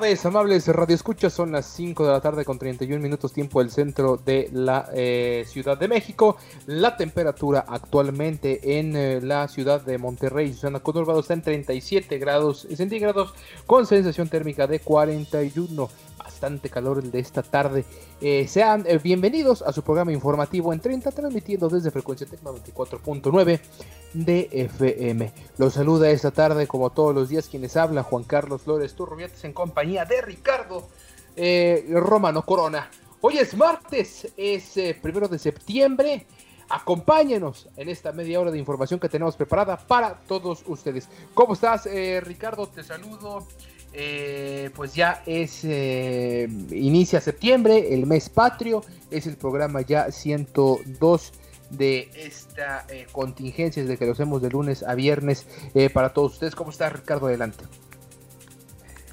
[0.00, 1.34] Tardes, amables Radio Escuchas.
[1.34, 5.44] Son las 5 de la tarde con 31 minutos tiempo del centro de la eh,
[5.46, 6.38] Ciudad de México.
[6.64, 12.66] La temperatura actualmente en eh, la ciudad de Monterrey, Susana Conurbado, está en 37 grados
[12.74, 13.34] centígrados
[13.66, 15.90] con sensación térmica de 41.
[16.40, 17.84] Bastante calor el de esta tarde.
[18.22, 23.60] Eh, sean eh, bienvenidos a su programa informativo en 30, transmitiendo desde frecuencia Tec 94.9
[24.14, 25.34] de FM.
[25.58, 29.52] Los saluda esta tarde, como todos los días, quienes habla Juan Carlos Flores Turrubiates en
[29.52, 30.88] compañía de Ricardo
[31.36, 32.90] eh, Romano Corona.
[33.20, 36.26] Hoy es martes, es primero de septiembre.
[36.70, 41.06] Acompáñenos en esta media hora de información que tenemos preparada para todos ustedes.
[41.34, 41.86] ¿Cómo estás,
[42.22, 42.66] Ricardo?
[42.66, 43.46] Te saludo.
[43.92, 51.32] Eh, pues ya es eh, inicia septiembre, el mes patrio, es el programa ya 102
[51.70, 56.34] de esta eh, contingencia de que lo hacemos de lunes a viernes eh, para todos
[56.34, 56.54] ustedes.
[56.54, 57.26] ¿Cómo está Ricardo?
[57.26, 57.64] Adelante.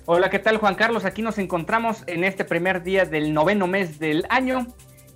[0.05, 1.05] Hola, ¿qué tal Juan Carlos?
[1.05, 4.67] Aquí nos encontramos en este primer día del noveno mes del año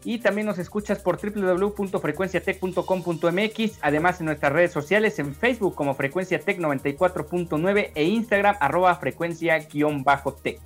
[0.03, 6.39] y también nos escuchas por www.frecuenciatech.com.mx, además en nuestras redes sociales, en Facebook como Frecuencia
[6.39, 10.59] Tech 94.9 e Instagram arroba frecuencia-tech.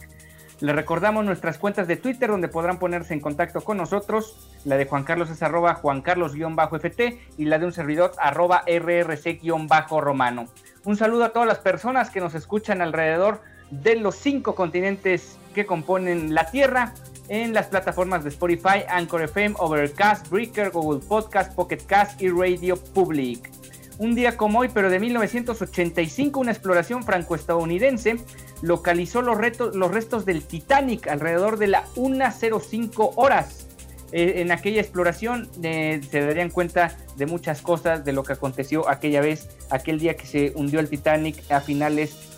[0.61, 4.48] Les recordamos nuestras cuentas de Twitter donde podrán ponerse en contacto con nosotros.
[4.64, 10.45] La de Juan Carlos es arroba Juan Carlos-FT y la de un servidor arroba RRC-Romano.
[10.86, 15.65] Un saludo a todas las personas que nos escuchan alrededor de los cinco continentes que
[15.65, 16.93] componen la Tierra
[17.27, 22.77] en las plataformas de Spotify, Anchor FM, Overcast, Breaker, Google Podcast, Pocket Cast y Radio
[22.77, 23.49] Public.
[23.97, 28.17] Un día como hoy, pero de 1985, una exploración franco-estadounidense
[28.61, 33.67] localizó los, retos, los restos del Titanic alrededor de la 1.05 horas.
[34.11, 38.87] Eh, en aquella exploración eh, se darían cuenta de muchas cosas de lo que aconteció
[38.89, 42.34] aquella vez, aquel día que se hundió el Titanic a finales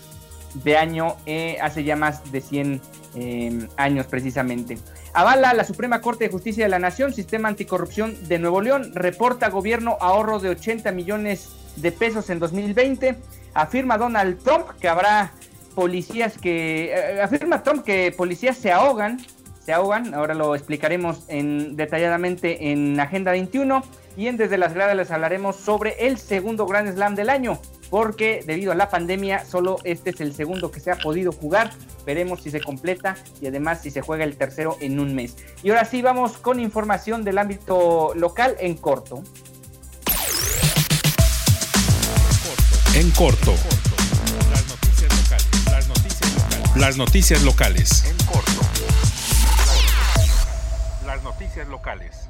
[0.54, 2.82] de año, eh, hace ya más de 100
[3.16, 4.78] eh, años precisamente.
[5.14, 9.50] Avala la Suprema Corte de Justicia de la Nación, Sistema Anticorrupción de Nuevo León, reporta
[9.50, 13.16] gobierno ahorro de 80 millones de pesos en 2020,
[13.54, 15.32] afirma Donald Trump que habrá
[15.76, 19.20] policías que, eh, afirma Trump que policías se ahogan,
[19.64, 23.84] se ahogan, ahora lo explicaremos en, detalladamente en Agenda 21,
[24.18, 27.60] y en Desde las Gradas les hablaremos sobre el segundo Grand Slam del año,
[27.90, 31.72] porque debido a la pandemia solo este es el segundo que se ha podido jugar.
[32.06, 35.36] Veremos si se completa y además si se juega el tercero en un mes.
[35.64, 39.24] Y ahora sí vamos con información del ámbito local en corto.
[42.96, 43.54] En corto.
[44.50, 45.66] Las noticias locales.
[45.72, 46.76] Las noticias locales.
[46.76, 48.06] Las noticias locales.
[48.06, 48.62] En corto.
[51.06, 52.28] Las noticias locales.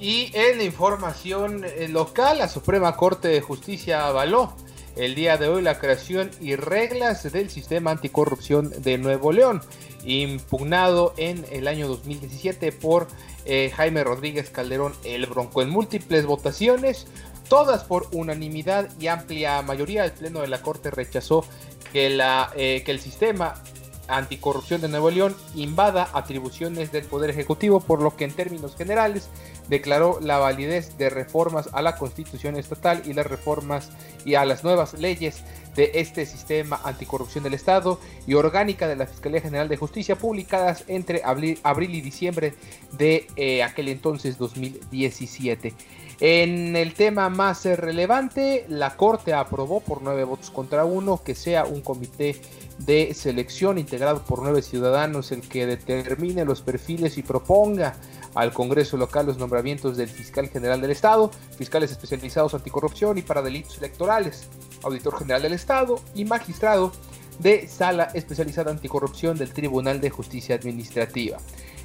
[0.00, 4.54] Y en información eh, local, la Suprema Corte de Justicia avaló
[4.96, 9.60] el día de hoy la creación y reglas del sistema anticorrupción de Nuevo León,
[10.04, 13.08] impugnado en el año 2017 por
[13.44, 15.60] eh, Jaime Rodríguez Calderón el Bronco.
[15.60, 17.06] En múltiples votaciones,
[17.50, 21.44] todas por unanimidad y amplia mayoría, el Pleno de la Corte rechazó
[21.92, 23.62] que, la, eh, que el sistema
[24.10, 29.28] anticorrupción de Nuevo León invada atribuciones del Poder Ejecutivo, por lo que en términos generales
[29.68, 33.90] declaró la validez de reformas a la Constitución estatal y las reformas
[34.24, 35.42] y a las nuevas leyes
[35.74, 40.84] de este sistema anticorrupción del Estado y orgánica de la Fiscalía General de Justicia publicadas
[40.88, 42.54] entre abril, abril y diciembre
[42.92, 45.74] de eh, aquel entonces 2017.
[46.20, 51.64] En el tema más relevante, la Corte aprobó por nueve votos contra uno que sea
[51.64, 52.36] un comité
[52.76, 57.94] de selección integrado por nueve ciudadanos el que determine los perfiles y proponga
[58.34, 63.40] al Congreso local los nombramientos del fiscal general del Estado, fiscales especializados anticorrupción y para
[63.40, 64.48] delitos electorales,
[64.82, 66.92] auditor general del Estado y magistrado
[67.38, 71.38] de sala especializada anticorrupción del Tribunal de Justicia Administrativa.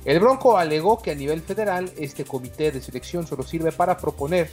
[0.04, 4.50] El Bronco alegó que a nivel federal este comité de selección solo sirve para proponer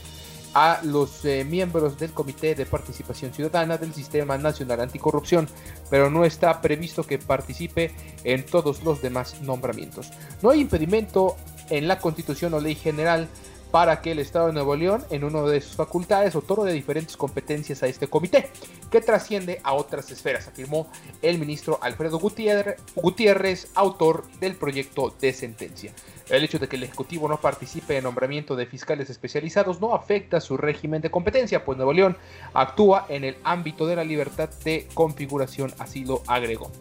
[0.53, 5.47] a los eh, miembros del Comité de Participación Ciudadana del Sistema Nacional Anticorrupción,
[5.89, 7.91] pero no está previsto que participe
[8.23, 10.11] en todos los demás nombramientos.
[10.41, 11.35] No hay impedimento
[11.69, 13.27] en la Constitución o Ley General
[13.73, 17.81] para que el Estado de Nuevo León, en una de sus facultades, otorgue diferentes competencias
[17.81, 18.51] a este comité,
[18.91, 20.91] que trasciende a otras esferas, afirmó
[21.23, 25.91] el ministro Alfredo Gutiérrez, autor del proyecto de sentencia.
[26.29, 30.39] El hecho de que el Ejecutivo no participe en nombramiento de fiscales especializados no afecta
[30.39, 32.15] su régimen de competencia, pues Nuevo León
[32.53, 36.71] actúa en el ámbito de la libertad de configuración, así lo agregó.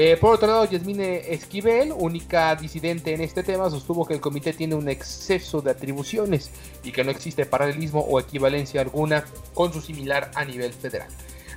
[0.00, 4.52] Eh, por otro lado, Yasmine Esquivel, única disidente en este tema, sostuvo que el comité
[4.52, 6.52] tiene un exceso de atribuciones
[6.84, 9.24] y que no existe paralelismo o equivalencia alguna
[9.54, 11.08] con su similar a nivel federal.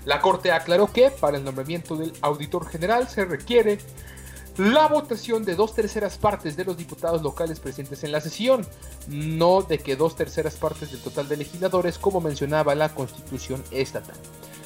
[0.05, 3.77] La Corte aclaró que para el nombramiento del auditor general se requiere
[4.57, 8.65] la votación de dos terceras partes de los diputados locales presentes en la sesión,
[9.07, 14.17] no de que dos terceras partes del total de legisladores como mencionaba la constitución estatal.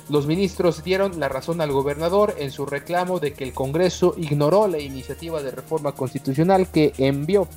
[0.07, 4.67] Los ministros dieron la razón al gobernador en su reclamo de que el Congreso ignoró
[4.67, 7.47] la iniciativa de reforma constitucional que envió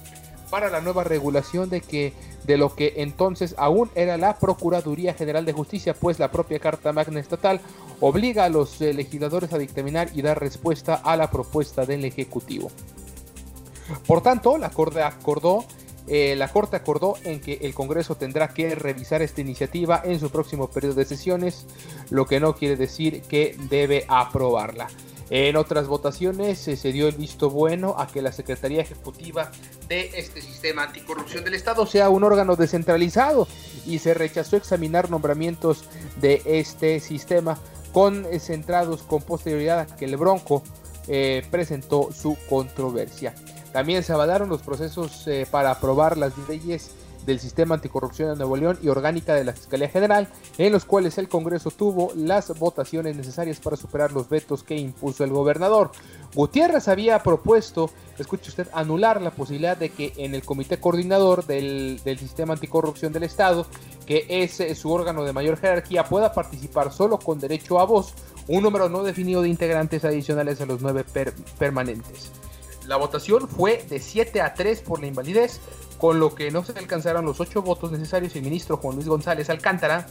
[0.51, 2.15] para la nueva regulación de que
[2.45, 6.95] de lo que entonces aún era la Procuraduría General de Justicia, pues la propia Carta
[6.95, 7.61] Magna Estatal
[8.01, 12.71] obliga a los eh, legisladores a dictaminar y dar respuesta a la propuesta del Ejecutivo.
[14.07, 15.65] Por tanto, la Corte acordó
[16.09, 20.31] eh, la Corte acordó en que el Congreso tendrá que revisar esta iniciativa en su
[20.31, 21.67] próximo periodo de sesiones,
[22.11, 24.89] lo que no quiere decir que debe aprobarla.
[25.31, 29.51] En otras votaciones eh, se dio el visto bueno a que la Secretaría Ejecutiva
[29.87, 33.47] de este sistema anticorrupción del Estado sea un órgano descentralizado
[33.85, 35.85] y se rechazó examinar nombramientos
[36.23, 37.59] de este sistema
[37.93, 40.63] con eh, centrados con posterioridad a que el Bronco
[41.51, 43.35] presentó su controversia.
[43.73, 46.91] También se avalaron los procesos eh, para aprobar las leyes
[47.29, 51.19] del sistema anticorrupción de Nuevo León y orgánica de la Fiscalía General, en los cuales
[51.19, 55.91] el Congreso tuvo las votaciones necesarias para superar los vetos que impuso el gobernador.
[56.35, 62.01] Gutiérrez había propuesto, escuche usted, anular la posibilidad de que en el comité coordinador del,
[62.19, 63.67] sistema anticorrupción del Estado,
[64.07, 68.15] que es eh, su órgano de mayor jerarquía, pueda participar solo con derecho a voz
[68.47, 71.05] un número no definido de integrantes adicionales a los nueve
[71.59, 72.33] permanentes.
[72.89, 75.61] La votación fue de 7 a 3 por la invalidez,
[75.99, 78.35] con lo que no se alcanzaron los 8 votos necesarios.
[78.35, 80.07] El ministro Juan Luis González Alcántara,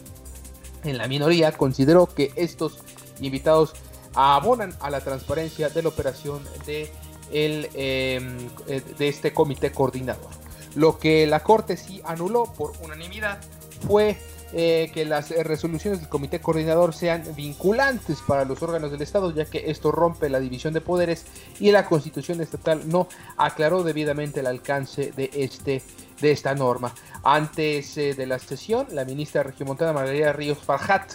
[0.84, 2.78] en la minoría, consideró que estos
[3.20, 3.74] invitados
[4.14, 6.92] abonan a la transparencia de la operación de,
[7.32, 10.30] el, em, eh, de este comité coordinador.
[10.76, 13.40] Lo que la Corte sí anuló por unanimidad
[13.88, 14.18] fue
[14.54, 19.34] eh, que las eh, resoluciones del comité coordinador sean vinculantes para los órganos del Estado,
[19.34, 21.26] ya que esto rompe la división de poderes
[21.60, 25.82] y la constitución estatal no aclaró debidamente el alcance de, este,
[26.22, 26.94] de esta norma.
[27.24, 31.14] Antes eh, de la sesión, la ministra regiomontana Margarita Ríos Farhat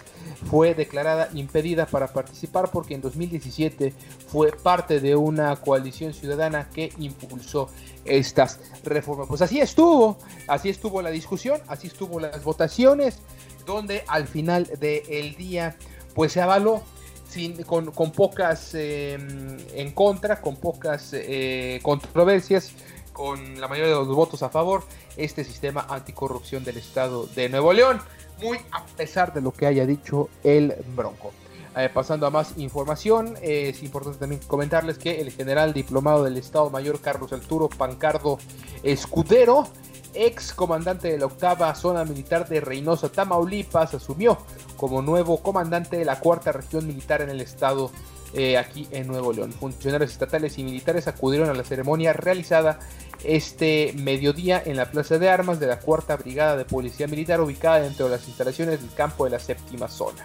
[0.50, 3.92] fue declarada impedida para participar porque en 2017
[4.28, 7.68] fue parte de una coalición ciudadana que impulsó
[8.04, 9.28] estas reformas.
[9.28, 10.18] Pues así estuvo,
[10.48, 13.20] así estuvo la discusión, así estuvo las votaciones,
[13.66, 15.76] donde al final del día
[16.14, 16.82] pues se avaló
[17.28, 22.72] sin, con, pocas em, en contra, con pocas eh, controversias,
[23.12, 24.84] con la mayoría de los votos a favor,
[25.16, 28.00] este sistema anticorrupción del Estado de Nuevo León,
[28.40, 31.32] muy a pesar de lo que haya dicho el Bronco.
[31.74, 36.36] Eh, pasando a más información, eh, es importante también comentarles que el general diplomado del
[36.36, 38.38] Estado Mayor Carlos Arturo Pancardo
[38.82, 39.66] Escudero,
[40.12, 44.36] ex comandante de la octava zona militar de Reynosa, Tamaulipas, asumió
[44.76, 47.90] como nuevo comandante de la cuarta región militar en el estado
[48.34, 49.52] eh, aquí en Nuevo León.
[49.52, 52.78] Funcionarios estatales y militares acudieron a la ceremonia realizada
[53.24, 57.80] este mediodía en la Plaza de Armas de la cuarta brigada de policía militar ubicada
[57.80, 60.24] dentro de las instalaciones del campo de la séptima zona.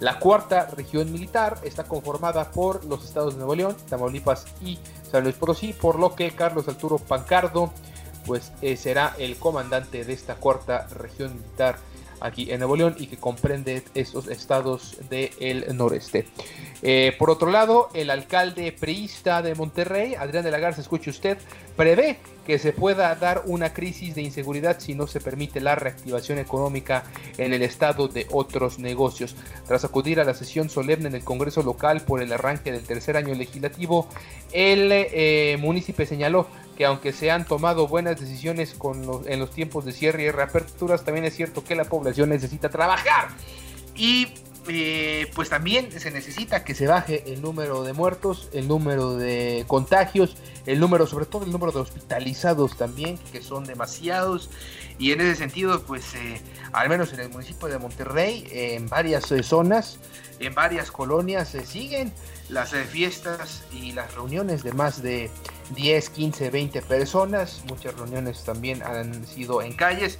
[0.00, 4.78] La cuarta región militar está conformada por los estados de Nuevo León, Tamaulipas y
[5.10, 7.70] San Luis Potosí, por lo que Carlos Arturo Pancardo
[8.26, 11.76] pues eh, será el comandante de esta cuarta región militar
[12.20, 16.26] aquí en Nuevo León y que comprende estos estados del noreste.
[16.82, 21.38] Eh, por otro lado, el alcalde priista de Monterrey, Adrián de la Garza, escuche usted,
[21.76, 26.38] prevé que se pueda dar una crisis de inseguridad si no se permite la reactivación
[26.38, 27.04] económica
[27.36, 29.36] en el estado de otros negocios.
[29.66, 33.16] Tras acudir a la sesión solemne en el Congreso local por el arranque del tercer
[33.16, 34.08] año legislativo,
[34.52, 36.48] el eh, municipio señaló
[36.80, 38.74] que aunque se han tomado buenas decisiones
[39.26, 43.28] en los tiempos de cierre y reaperturas, también es cierto que la población necesita trabajar.
[43.94, 44.28] Y
[44.66, 49.66] eh, pues también se necesita que se baje el número de muertos, el número de
[49.66, 54.48] contagios, el número, sobre todo el número de hospitalizados también, que son demasiados.
[54.98, 56.40] Y en ese sentido, pues eh,
[56.72, 59.98] al menos en el municipio de Monterrey, en varias eh, zonas,
[60.38, 62.10] en varias colonias, se siguen
[62.48, 65.30] las fiestas y las reuniones de más de
[65.74, 67.62] 10, 15, 20 personas.
[67.68, 70.18] Muchas reuniones también han sido en calles.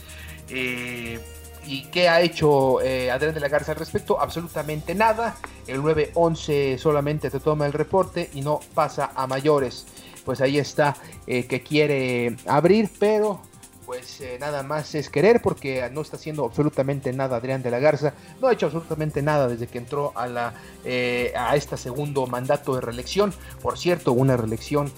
[1.66, 4.20] ¿Y qué ha hecho eh, Adrián de la Garza al respecto?
[4.20, 5.36] Absolutamente nada.
[5.66, 9.86] El 9-11 solamente te toma el reporte y no pasa a mayores.
[10.24, 13.42] Pues ahí está eh, que quiere abrir, pero
[13.90, 17.80] pues eh, nada más es querer porque no está haciendo absolutamente nada Adrián de la
[17.80, 18.14] Garza.
[18.40, 20.54] No ha hecho absolutamente nada desde que entró a, la,
[21.34, 23.34] a este segundo mandato de reelección.
[23.60, 24.92] Por cierto, una reelección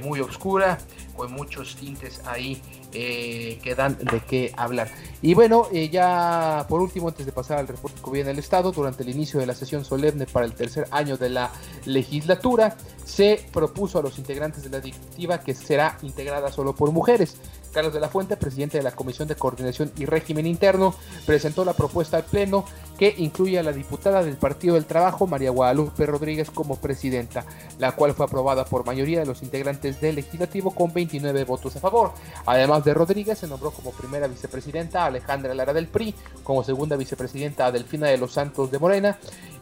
[0.00, 0.78] muy oscura,
[1.18, 4.88] con muchos tintes ahí eh, que dan de qué hablar.
[5.20, 8.70] Y bueno, eh, ya por último, antes de pasar al reporte que viene el Estado,
[8.70, 11.50] durante el inicio de la sesión solemne para el tercer año de la
[11.84, 17.36] legislatura, se propuso a los integrantes de la directiva que será integrada solo por mujeres.
[17.72, 20.94] Carlos de la Fuente, presidente de la Comisión de Coordinación y Régimen Interno,
[21.26, 22.64] presentó la propuesta al Pleno
[22.98, 27.44] que incluye a la diputada del Partido del Trabajo, María Guadalupe Rodríguez, como presidenta,
[27.78, 31.80] la cual fue aprobada por mayoría de los integrantes del legislativo con 29 votos a
[31.80, 32.12] favor.
[32.44, 36.96] Además de Rodríguez, se nombró como primera vicepresidenta a Alejandra Lara del PRI, como segunda
[36.96, 39.18] vicepresidenta a Delfina de los Santos de Morena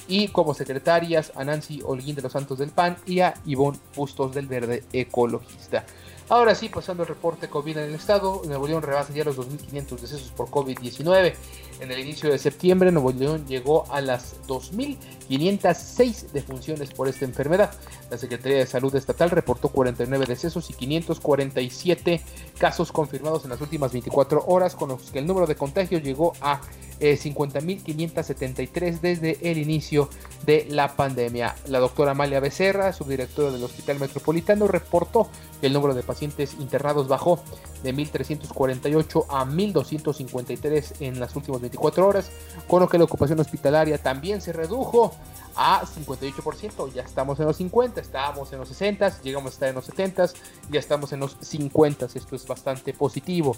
[0.09, 4.35] y como secretarias a Nancy Holguín de los Santos del PAN y a Ivonne Bustos
[4.35, 5.85] del Verde Ecologista.
[6.29, 10.01] Ahora sí, pasando el reporte COVID en el estado, Nuevo León rebasa ya los 2.500
[10.01, 11.35] decesos por COVID-19.
[11.79, 17.73] En el inicio de septiembre, Nuevo León llegó a las 2.506 defunciones por esta enfermedad.
[18.11, 22.21] La Secretaría de Salud Estatal reportó 49 decesos y 547
[22.59, 26.33] casos confirmados en las últimas 24 horas, con los que el número de contagios llegó
[26.41, 26.61] a
[27.01, 30.09] 50.573 eh, desde el inicio
[30.45, 31.55] de la pandemia.
[31.67, 35.29] La doctora Amalia Becerra, subdirectora del Hospital Metropolitano, reportó
[35.61, 37.41] que el número de pacientes internados bajó
[37.83, 42.31] de 1.348 a 1.253 en las últimas 24 horas,
[42.67, 45.15] con lo que la ocupación hospitalaria también se redujo
[45.57, 49.75] a 58%, ya estamos en los 50, estábamos en los 60, llegamos a estar en
[49.75, 50.31] los 70,
[50.71, 53.57] ya estamos en los 50, esto es bastante positivo.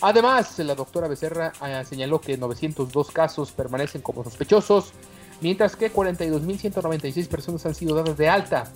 [0.00, 4.92] Además, la doctora Becerra eh, señaló que 902 casos permanecen como sospechosos,
[5.40, 8.70] mientras que 42.196 personas han sido dadas de alta.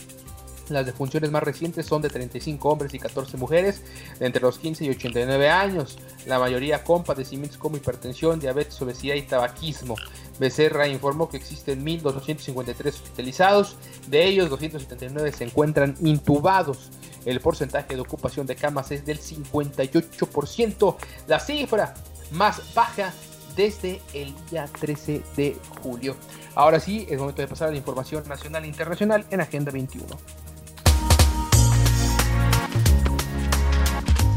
[0.71, 3.83] Las defunciones más recientes son de 35 hombres y 14 mujeres
[4.21, 9.23] entre los 15 y 89 años, la mayoría con padecimientos como hipertensión, diabetes, obesidad y
[9.23, 9.97] tabaquismo.
[10.39, 13.77] Becerra informó que existen 1.253 hospitalizados,
[14.09, 16.91] de ellos 279 se encuentran intubados
[17.25, 20.97] el porcentaje de ocupación de camas es del 58%,
[21.27, 21.95] la cifra
[22.33, 23.12] más baja
[23.57, 26.17] desde el día 13 de julio.
[26.55, 30.07] Ahora sí, es momento de pasar a la información nacional e internacional en Agenda 21.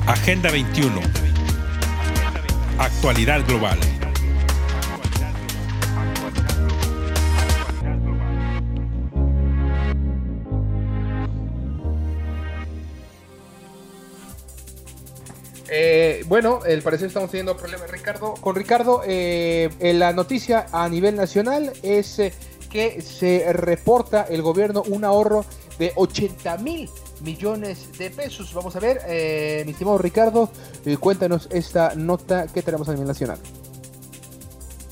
[0.06, 1.00] Agenda 21.
[2.78, 3.80] Actualidad global.
[15.70, 18.34] Eh, bueno, el parecer estamos teniendo problemas Ricardo.
[18.34, 22.34] Con Ricardo, eh, la noticia a nivel nacional es eh,
[22.70, 25.46] que se reporta el gobierno un ahorro
[25.80, 26.90] de 80 mil
[27.24, 28.54] millones de pesos.
[28.54, 29.02] Vamos a ver,
[29.66, 30.52] mi estimado Ricardo,
[31.00, 33.40] cuéntanos esta nota que tenemos a nivel nacional.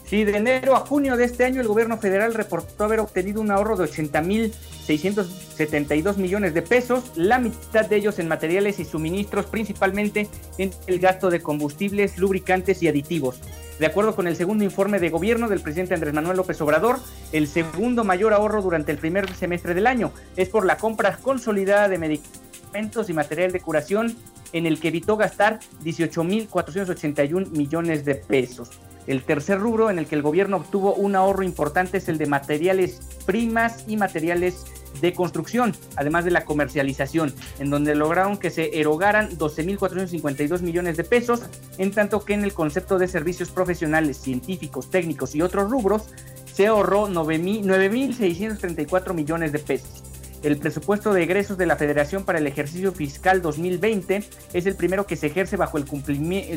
[0.06, 3.50] Sí, de enero a junio de este año el gobierno federal reportó haber obtenido un
[3.50, 4.54] ahorro de 80 mil
[4.86, 11.00] 672 millones de pesos, la mitad de ellos en materiales y suministros, principalmente en el
[11.00, 13.40] gasto de combustibles, lubricantes y aditivos.
[13.82, 17.00] De acuerdo con el segundo informe de gobierno del presidente Andrés Manuel López Obrador,
[17.32, 21.90] el segundo mayor ahorro durante el primer semestre del año es por la compra consolidada
[21.90, 24.16] de medicamentos y material de curación,
[24.54, 28.70] en el que evitó gastar 18.481 millones de pesos.
[29.08, 32.28] El tercer rubro en el que el gobierno obtuvo un ahorro importante es el de
[32.28, 34.64] materiales primas y materiales
[35.00, 41.04] de construcción, además de la comercialización, en donde lograron que se erogaran 12.452 millones de
[41.04, 41.42] pesos,
[41.78, 46.10] en tanto que en el concepto de servicios profesionales, científicos, técnicos y otros rubros,
[46.54, 50.04] se ahorró 9.634 millones de pesos.
[50.44, 55.06] El presupuesto de egresos de la Federación para el ejercicio fiscal 2020 es el primero
[55.06, 55.86] que se ejerce bajo el,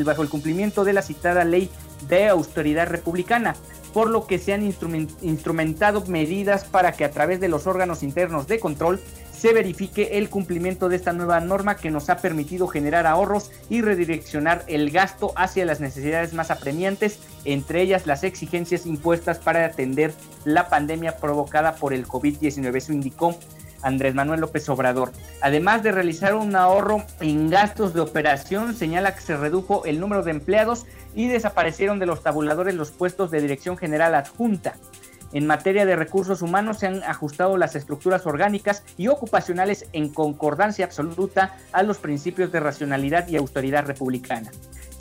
[0.05, 1.69] bajo el cumplimiento de la citada ley
[2.09, 3.55] de austeridad republicana,
[3.93, 8.47] por lo que se han instrumentado medidas para que a través de los órganos internos
[8.47, 9.01] de control
[9.45, 13.83] se verifique el cumplimiento de esta nueva norma que nos ha permitido generar ahorros y
[13.83, 20.15] redireccionar el gasto hacia las necesidades más apremiantes, entre ellas las exigencias impuestas para atender
[20.47, 22.77] la pandemia provocada por el COVID-19.
[22.77, 23.39] Eso indicó
[23.85, 25.13] Andrés Manuel López Obrador.
[25.41, 30.23] Además de realizar un ahorro en gastos de operación, señala que se redujo el número
[30.23, 34.75] de empleados y desaparecieron de los tabuladores los puestos de dirección general adjunta.
[35.33, 40.85] En materia de recursos humanos se han ajustado las estructuras orgánicas y ocupacionales en concordancia
[40.85, 44.51] absoluta a los principios de racionalidad y autoridad republicana.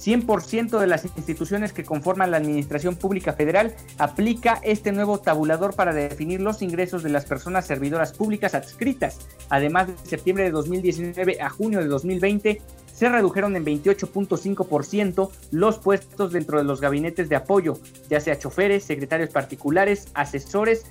[0.04, 5.94] 100% de las instituciones que conforman la Administración Pública Federal aplica este nuevo tabulador para
[5.94, 9.20] definir los ingresos de las personas servidoras públicas adscritas.
[9.50, 12.62] Además, de septiembre de 2019 a junio de 2020
[12.94, 17.80] se redujeron en 28.5% los puestos dentro de los gabinetes de apoyo,
[18.10, 20.86] ya sea choferes, secretarios particulares, asesores,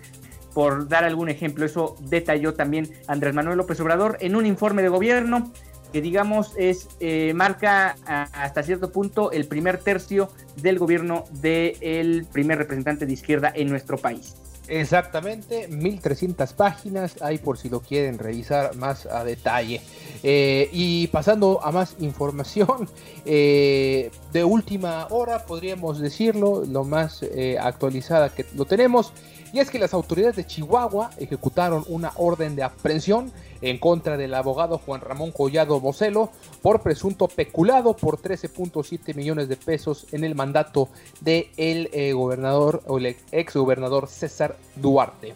[0.54, 1.64] por dar algún ejemplo.
[1.64, 5.52] Eso detalló también Andrés Manuel López Obrador en un informe de gobierno
[5.92, 7.96] que digamos es eh, marca
[8.32, 13.98] hasta cierto punto el primer tercio del gobierno del primer representante de izquierda en nuestro
[13.98, 14.34] país.
[14.68, 19.82] Exactamente, 1300 páginas, hay por si lo quieren revisar más a detalle.
[20.22, 22.88] Eh, y pasando a más información,
[23.26, 27.24] eh, de última hora podríamos decirlo, lo más
[27.60, 29.12] actualizada que lo tenemos,
[29.52, 34.34] y es que las autoridades de Chihuahua ejecutaron una orden de aprehensión en contra del
[34.34, 36.30] abogado Juan Ramón Collado Bocelo
[36.62, 40.88] por presunto peculado por 13.7 millones de pesos en el mandato
[41.20, 45.34] del el eh, gobernador o el ex gobernador César Duarte.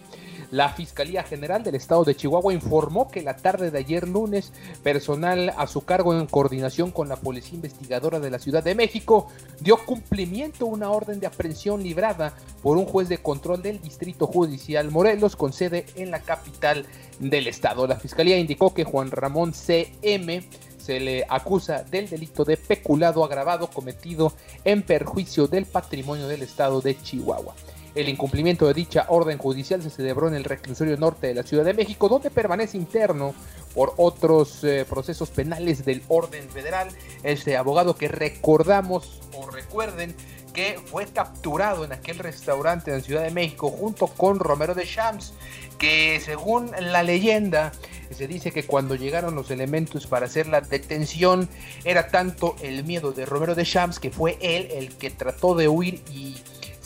[0.50, 5.53] La Fiscalía General del Estado de Chihuahua informó que la tarde de ayer lunes, personal
[5.57, 9.29] a su cargo en coordinación con la Policía Investigadora de la Ciudad de México
[9.61, 14.26] dio cumplimiento a una orden de aprehensión librada por un juez de control del Distrito
[14.26, 16.87] Judicial Morelos con sede en la capital
[17.19, 17.87] del estado.
[17.87, 20.45] La Fiscalía indicó que Juan Ramón C.M
[20.79, 24.33] se le acusa del delito de peculado agravado cometido
[24.65, 27.57] en perjuicio del patrimonio del estado de Chihuahua.
[27.97, 31.65] El incumplimiento de dicha orden judicial se celebró en el reclusorio norte de la Ciudad
[31.65, 33.35] de México, donde permanece interno
[33.75, 36.88] por otros eh, procesos penales del orden federal.
[37.23, 40.15] Este abogado que recordamos o recuerden
[40.53, 45.32] que fue capturado en aquel restaurante en Ciudad de México junto con Romero de Champs,
[45.78, 47.73] que según la leyenda
[48.11, 51.49] se dice que cuando llegaron los elementos para hacer la detención
[51.85, 55.69] era tanto el miedo de Romero de Champs que fue él el que trató de
[55.69, 56.37] huir y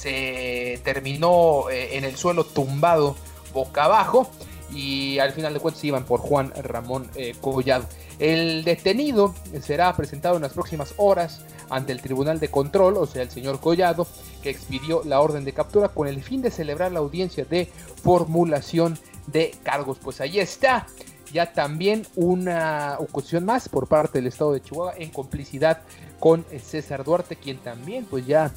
[0.01, 3.17] se terminó eh, en el suelo tumbado
[3.53, 4.31] boca abajo
[4.73, 7.85] y al final de cuentas iban por Juan Ramón eh, Collado.
[8.19, 13.23] El detenido será presentado en las próximas horas ante el Tribunal de Control, o sea,
[13.23, 14.07] el señor Collado,
[14.43, 17.69] que expidió la orden de captura con el fin de celebrar la audiencia de
[18.03, 19.99] formulación de cargos.
[19.99, 20.87] Pues ahí está
[21.33, 25.83] ya también una ocasión más por parte del Estado de Chihuahua en complicidad
[26.19, 28.53] con César Duarte, quien también pues ya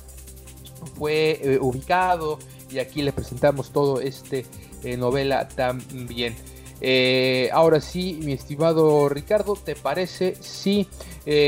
[0.86, 4.46] fue eh, ubicado y aquí le presentamos todo este
[4.84, 6.36] eh, novela también.
[6.82, 10.88] Eh, ahora sí, mi estimado Ricardo, ¿te parece si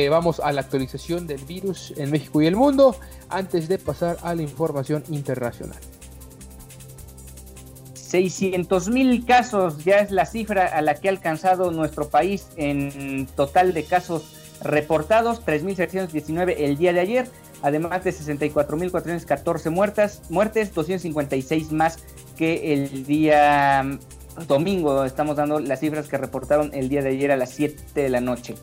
[0.10, 2.96] vamos a la actualización del virus en México y el mundo
[3.28, 5.80] antes de pasar a la información internacional?
[7.94, 13.26] 600 mil casos ya es la cifra a la que ha alcanzado nuestro país en
[13.36, 14.24] total de casos
[14.62, 17.28] reportados, 3.719 el día de ayer
[17.62, 22.00] además de 64.414 muertas, muertes, 256 más
[22.36, 25.06] que el día mm, domingo.
[25.06, 28.22] Estamos dando las cifras que reportaron el día de ayer a las 7 de la
[28.22, 28.56] noche.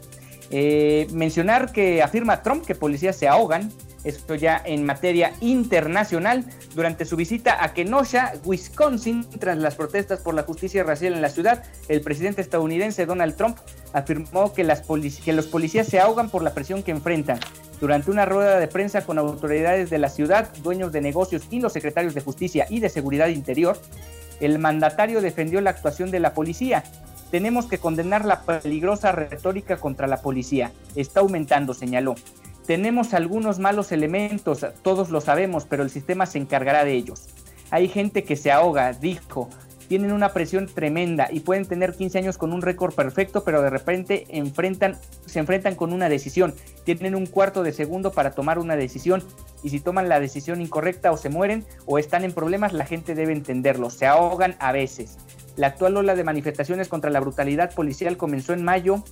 [0.50, 3.70] Eh, mencionar que afirma Trump que policías se ahogan,
[4.04, 10.34] esto ya en materia internacional, durante su visita a Kenosha, Wisconsin, tras las protestas por
[10.34, 13.58] la justicia racial en la ciudad, el presidente estadounidense Donald Trump
[13.92, 14.66] afirmó que,
[15.24, 17.38] que los policías se ahogan por la presión que enfrentan.
[17.80, 21.72] Durante una rueda de prensa con autoridades de la ciudad, dueños de negocios y los
[21.72, 23.76] secretarios de Justicia y de Seguridad Interior,
[24.40, 26.84] el mandatario defendió la actuación de la policía.
[27.30, 30.70] Tenemos que condenar la peligrosa retórica contra la policía.
[30.94, 32.14] Está aumentando, señaló.
[32.66, 37.29] Tenemos algunos malos elementos, todos lo sabemos, pero el sistema se encargará de ellos.
[37.70, 39.48] Hay gente que se ahoga, dijo
[39.92, 43.68] tienen una presión tremenda y pueden tener 15 años con un récord perfecto, pero de
[43.68, 44.96] repente enfrentan,
[45.27, 46.55] se enfrentan con una decisión.
[46.85, 49.22] Tienen un cuarto de segundo para tomar una decisión
[49.62, 53.14] y si toman la decisión incorrecta o se mueren o están en problemas, la gente
[53.14, 53.90] debe entenderlo.
[53.90, 55.18] Se ahogan a veces.
[55.57, 59.05] La actual ola de manifestaciones contra la brutalidad policial comenzó en mayo,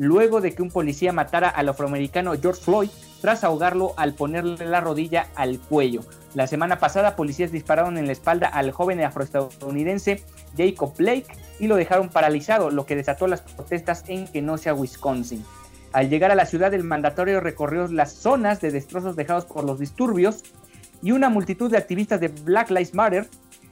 [0.00, 2.88] luego de que un policía matara al afroamericano George Floyd
[3.20, 6.00] tras ahogarlo al ponerle la rodilla al cuello.
[6.32, 10.22] La semana pasada, policías dispararon en la espalda al joven afroestadounidense
[10.56, 11.26] Jacob Blake
[11.58, 15.44] y lo dejaron paralizado, lo que desató las protestas en Kenosha, Wisconsin.
[15.92, 19.78] Al llegar a la ciudad, el mandatorio recorrió las zonas de destrozos dejados por los
[19.78, 20.44] disturbios
[21.02, 23.28] y una multitud de activistas de Black Lives Matter,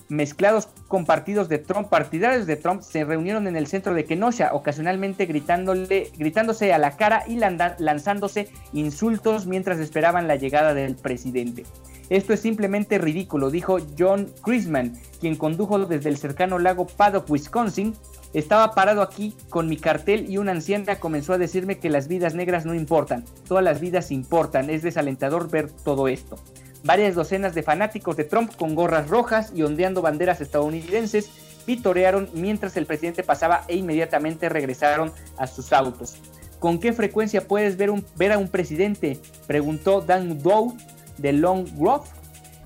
[0.08, 4.54] mezclados con partidos de Trump, partidarios de Trump, se reunieron en el centro de Kenosha,
[4.54, 11.64] ocasionalmente gritándole, gritándose a la cara y lanzándose insultos mientras esperaban la llegada del presidente.
[12.10, 17.94] Esto es simplemente ridículo, dijo John Chrisman, quien condujo desde el cercano lago Paddock, Wisconsin.
[18.32, 22.34] Estaba parado aquí con mi cartel y una anciana comenzó a decirme que las vidas
[22.34, 26.36] negras no importan, todas las vidas importan, es desalentador ver todo esto.
[26.84, 31.30] Varias docenas de fanáticos de Trump con gorras rojas y ondeando banderas estadounidenses
[31.66, 36.16] vitorearon mientras el presidente pasaba e inmediatamente regresaron a sus autos.
[36.58, 39.18] ¿Con qué frecuencia puedes ver, ver a un presidente?
[39.46, 40.76] Preguntó Dan Dow
[41.18, 42.08] de Long Grove,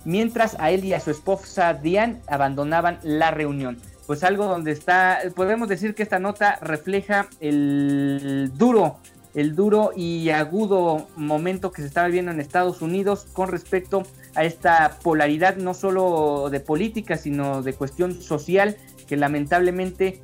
[0.05, 3.79] mientras a él y a su esposa Diane abandonaban la reunión.
[4.07, 8.99] Pues algo donde está, podemos decir que esta nota refleja el duro
[9.35, 14.03] el duro y agudo momento que se está viviendo en Estados Unidos con respecto
[14.35, 20.21] a esta polaridad no solo de política, sino de cuestión social, que lamentablemente,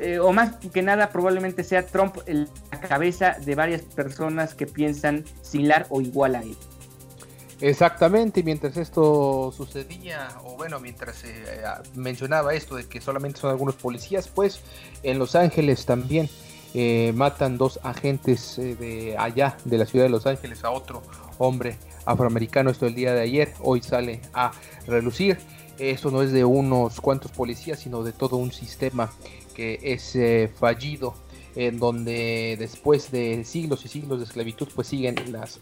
[0.00, 5.24] eh, o más que nada, probablemente sea Trump la cabeza de varias personas que piensan
[5.42, 6.56] similar o igual a él.
[7.60, 11.62] Exactamente, mientras esto sucedía, o bueno, mientras se eh,
[11.94, 14.60] mencionaba esto de que solamente son algunos policías, pues
[15.02, 16.28] en Los Ángeles también
[16.76, 21.04] eh, matan dos agentes eh, de allá, de la ciudad de Los Ángeles, a otro
[21.38, 22.68] hombre afroamericano.
[22.68, 24.50] Esto el día de ayer, hoy sale a
[24.88, 25.38] relucir.
[25.78, 29.12] Esto no es de unos cuantos policías, sino de todo un sistema
[29.54, 31.14] que es eh, fallido
[31.54, 35.14] en donde después de siglos y siglos de esclavitud pues siguen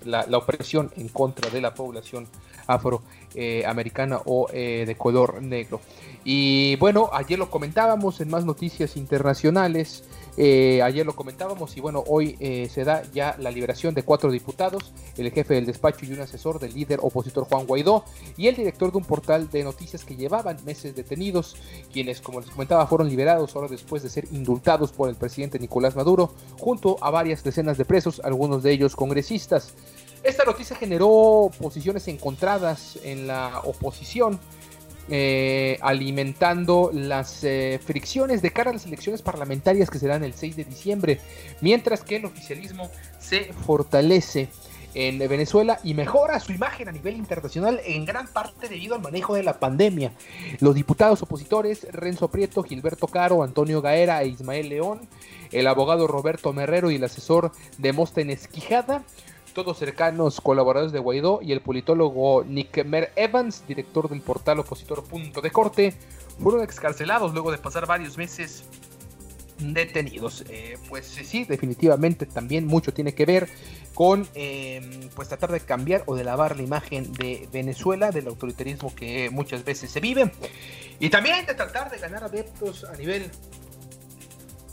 [0.07, 2.27] la, opresión en contra de la población
[2.67, 5.83] afroamericana o de color negro.
[6.25, 10.05] Y bueno, ayer lo comentábamos en más noticias internacionales.
[10.37, 14.31] Eh, ayer lo comentábamos y bueno, hoy eh, se da ya la liberación de cuatro
[14.31, 18.05] diputados, el jefe del despacho y un asesor del líder opositor Juan Guaidó
[18.39, 21.57] y el director de un portal de noticias que llevaban meses detenidos,
[21.93, 25.97] quienes como les comentaba fueron liberados ahora después de ser indultados por el presidente Nicolás
[25.97, 29.75] Maduro, junto a varias decenas de presos, algunos de ellos congresistas.
[30.23, 34.39] Esta noticia generó posiciones encontradas en la oposición
[35.15, 40.57] eh, alimentando las eh, fricciones de cara a las elecciones parlamentarias que serán el 6
[40.57, 41.21] de diciembre,
[41.61, 44.49] mientras que el oficialismo se fortalece
[44.95, 49.35] en Venezuela y mejora su imagen a nivel internacional en gran parte debido al manejo
[49.35, 50.13] de la pandemia.
[50.61, 55.09] Los diputados opositores Renzo Prieto, Gilberto Caro, Antonio Gaera e Ismael León,
[55.51, 59.05] el abogado Roberto Merrero y el asesor Demóstenes Quijada
[59.53, 65.05] todos cercanos colaboradores de Guaidó, y el politólogo Nick Mer Evans, director del portal opositor
[65.05, 65.95] Punto de Corte,
[66.41, 68.65] fueron excarcelados luego de pasar varios meses
[69.59, 70.45] detenidos.
[70.49, 73.49] Eh, pues sí, definitivamente también mucho tiene que ver
[73.95, 78.95] con em, pues tratar de cambiar o de lavar la imagen de Venezuela, del autoritarismo
[78.95, 80.33] que muchas veces se vive,
[80.99, 83.31] y también de tratar de ganar adeptos a nivel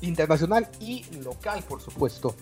[0.01, 2.35] internacional y local, por supuesto.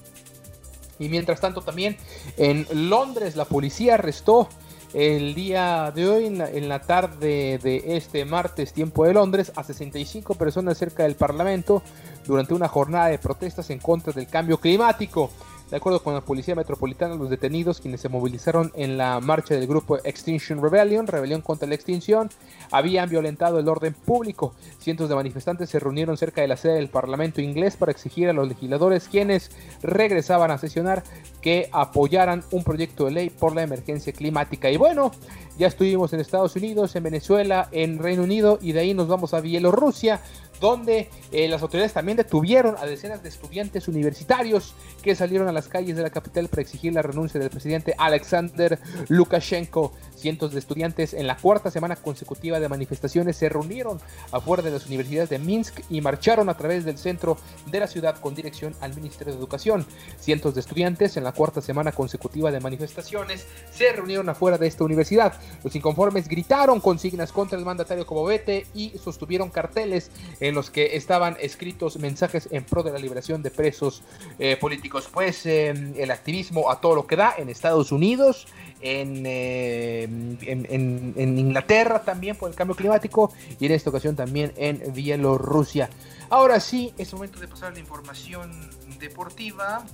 [1.00, 1.98] Y mientras tanto también
[2.38, 4.50] en Londres la policía arrestó
[4.94, 10.36] el día de hoy, en la, tarde de este martes, tiempo de Londres, a 65
[10.36, 11.84] personas cerca del Parlamento
[12.26, 15.30] durante una jornada de protestas en contra del cambio climático.
[15.70, 19.68] De acuerdo con la Policía Metropolitana, los detenidos, quienes se movilizaron en la marcha del
[19.68, 22.30] grupo Extinction Rebellion, Rebelión contra la Extinción,
[22.72, 24.54] habían violentado el orden público.
[24.80, 28.34] Cientos de manifestantes se reunieron cerca de la sede del Parlamento inglés para exigir a
[28.34, 29.52] los legisladores, quienes
[29.84, 31.04] regresaban a sesionar,
[31.42, 34.72] que apoyaran un proyecto de ley por la emergencia climática.
[34.72, 35.12] Y bueno,
[35.58, 39.34] ya estuvimos en Estados Unidos, en Venezuela, en Reino Unido y de ahí nos vamos
[39.34, 40.22] a Bielorrusia,
[40.60, 45.68] donde eh, las autoridades también detuvieron a decenas de estudiantes universitarios que salieron a las
[45.68, 49.94] calles de la capital para exigir la renuncia del presidente Alexander Lukashenko.
[50.18, 54.02] Cientos de estudiantes en la cuarta semana consecutiva de manifestaciones se reunieron
[54.32, 58.20] afuera de las universidades de Minsk y marcharon a través del centro de la ciudad
[58.20, 59.86] con dirección al Ministerio de Educación.
[60.20, 64.84] Cientos de estudiantes en la cuarta semana consecutiva de manifestaciones se reunieron afuera de esta
[64.84, 65.40] universidad.
[65.64, 71.38] Los inconformes gritaron consignas contra el mandatario Cobovete y sostuvieron carteles en los que estaban
[71.40, 74.02] escritos mensajes en pro de la liberación de presos
[74.40, 75.10] eh, políticos.
[75.14, 78.48] Pues eh, el activismo a todo lo que da en Estados Unidos,
[78.82, 80.04] eh,
[80.42, 85.90] en, en, Inglaterra también por el cambio climático y en esta ocasión también en Bielorrusia.
[86.30, 88.52] Ahora sí, es momento de pasar la información
[89.00, 89.86] deportiva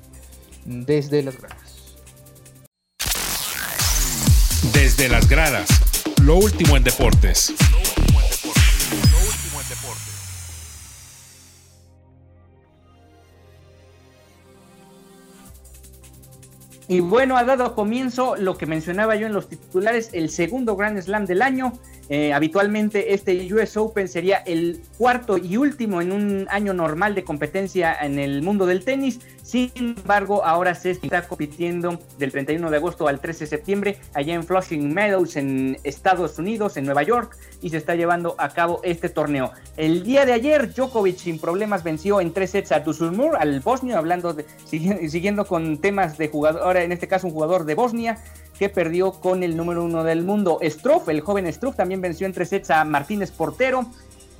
[0.65, 1.73] desde las gradas.
[4.73, 5.67] Desde las gradas
[6.21, 7.53] Lo último en deportes.
[16.87, 20.99] Y bueno, ha dado comienzo lo que mencionaba yo en los titulares, el segundo Grand
[21.01, 21.73] Slam del año.
[22.09, 27.23] Eh, habitualmente este US Open sería el cuarto y último en un año normal de
[27.23, 29.19] competencia en el mundo del tenis.
[29.43, 34.33] Sin embargo, ahora se está compitiendo del 31 de agosto al 13 de septiembre allá
[34.33, 38.79] en Flushing Meadows en Estados Unidos, en Nueva York, y se está llevando a cabo
[38.83, 39.51] este torneo.
[39.75, 43.97] El día de ayer, Djokovic sin problemas venció en tres sets a Dusulmur, al bosnio,
[43.97, 48.19] hablando de, siguiendo con temas de jugador, ahora en este caso un jugador de Bosnia
[48.57, 50.59] que perdió con el número uno del mundo.
[50.63, 53.87] Struff, el joven Struff, también venció en tres sets a Martínez Portero.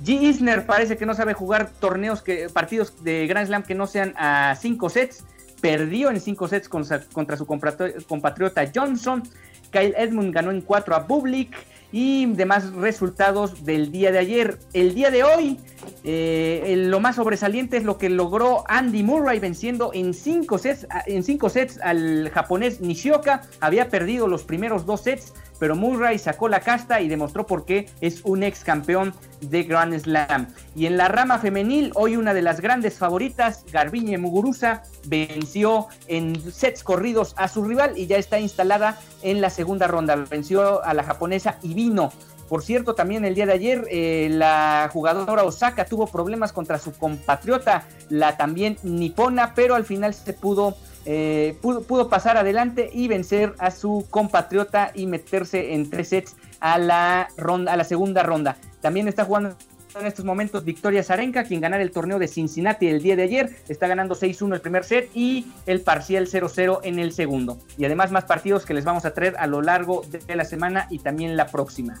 [0.02, 0.20] G.
[0.22, 4.14] Isner parece que no sabe jugar torneos, que, partidos de Grand Slam que no sean
[4.16, 5.24] a cinco sets.
[5.60, 9.22] Perdió en cinco sets contra, su compatriota Johnson.
[9.70, 11.56] Kyle Edmund ganó en cuatro a Bublik
[11.90, 14.58] y demás resultados del día de ayer.
[14.72, 15.58] El día de hoy,
[16.02, 21.22] eh, lo más sobresaliente es lo que logró Andy Murray venciendo en cinco sets, en
[21.22, 23.42] cinco sets al japonés Nishioka.
[23.60, 27.88] Había perdido los primeros dos sets, pero Murray sacó la casta y demostró por qué
[28.00, 30.48] es un ex campeón de Grand Slam.
[30.74, 36.52] Y en la rama femenil, hoy una de las grandes favoritas, Garbiñe Muguruza, venció en
[36.52, 40.16] sets corridos a su rival y ya está instalada en la segunda ronda.
[40.16, 42.12] Venció a la japonesa Ibino.
[42.48, 46.92] Por cierto, también el día de ayer eh, la jugadora Osaka tuvo problemas contra su
[46.92, 53.54] compatriota, la también nipona, pero al final se pudo eh, pudo, pasar adelante y vencer
[53.58, 58.56] a su compatriota y meterse en tres sets a la, ronda, a la segunda ronda.
[58.80, 59.56] También está jugando
[60.00, 63.56] en estos momentos Victoria Zarenka, quien ganara el torneo de Cincinnati el día de ayer.
[63.68, 67.58] Está ganando 6-1 el primer set y el parcial 0-0 en el segundo.
[67.78, 70.86] Y además más partidos que les vamos a traer a lo largo de la semana
[70.90, 72.00] y también la próxima.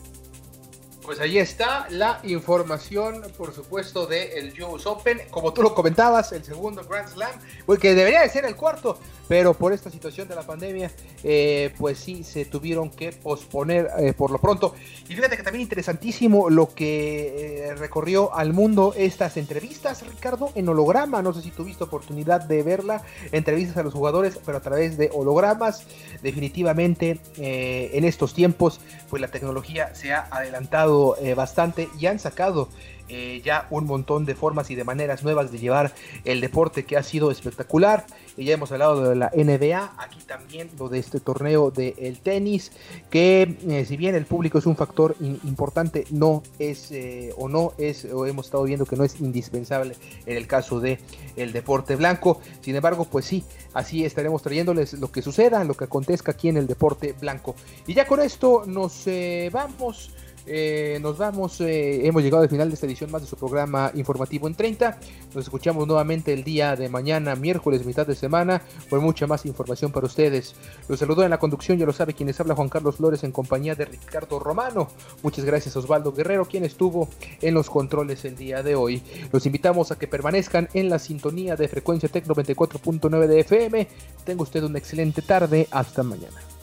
[1.04, 5.20] Pues ahí está la información, por supuesto, del US Open.
[5.30, 7.32] Como tú lo comentabas, el segundo Grand Slam,
[7.78, 10.90] que debería de ser el cuarto, pero por esta situación de la pandemia,
[11.22, 14.74] eh, pues sí, se tuvieron que posponer eh, por lo pronto.
[15.08, 20.68] Y fíjate que también interesantísimo lo que eh, recorrió al mundo estas entrevistas, Ricardo, en
[20.68, 21.22] holograma.
[21.22, 25.10] No sé si tuviste oportunidad de verla, entrevistas a los jugadores, pero a través de
[25.12, 25.86] hologramas.
[26.22, 32.68] Definitivamente, en estos tiempos, pues la tecnología se ha adelantado bastante y han sacado
[33.08, 35.92] eh, ya un montón de formas y de maneras nuevas de llevar
[36.24, 38.06] el deporte que ha sido espectacular.
[38.36, 42.72] Y ya hemos hablado de la NBA, aquí también lo de este torneo del tenis,
[43.10, 46.92] que eh, si bien el público es un factor importante, no es
[47.36, 49.94] o no es, o hemos estado viendo que no es indispensable
[50.26, 50.98] en el caso de
[51.36, 52.40] el deporte blanco.
[52.60, 56.56] Sin embargo, pues sí, así estaremos trayéndoles lo que suceda, lo que acontezca aquí en
[56.56, 57.54] el deporte blanco.
[57.86, 59.04] Y ya con esto nos
[59.52, 60.10] vamos
[60.46, 63.90] eh, nos vamos, eh, hemos llegado al final de esta edición más de su programa
[63.94, 64.98] informativo en 30.
[65.34, 69.90] Nos escuchamos nuevamente el día de mañana, miércoles, mitad de semana, con mucha más información
[69.90, 70.54] para ustedes.
[70.88, 73.74] Los saludo en la conducción, ya lo sabe quienes habla Juan Carlos Flores en compañía
[73.74, 74.88] de Ricardo Romano.
[75.22, 77.08] Muchas gracias Osvaldo Guerrero, quien estuvo
[77.40, 79.02] en los controles el día de hoy.
[79.32, 83.88] Los invitamos a que permanezcan en la sintonía de frecuencia Tec 94.9 de FM.
[84.24, 85.68] Tenga usted una excelente tarde.
[85.70, 86.53] Hasta mañana.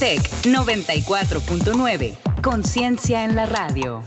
[0.00, 2.16] Tech 94.9.
[2.42, 4.02] Conciencia en la radio.